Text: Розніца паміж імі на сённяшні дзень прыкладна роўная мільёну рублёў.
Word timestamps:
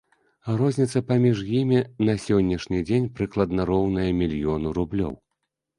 Розніца 0.61 1.01
паміж 1.11 1.43
імі 1.59 1.79
на 2.07 2.17
сённяшні 2.25 2.83
дзень 2.89 3.09
прыкладна 3.21 3.61
роўная 3.73 4.11
мільёну 4.25 4.69
рублёў. 4.81 5.13